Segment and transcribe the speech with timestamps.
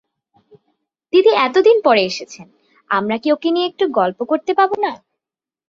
[1.13, 2.47] দিদি এতদিন পরে এসেছেন,
[2.89, 4.91] আমরা কি ওঁকে নিয়ে একটু গল্প করতে পাব না?